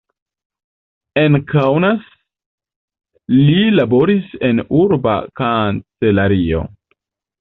[1.23, 2.07] En Kaunas
[3.33, 6.65] li laboris en urba kancelario.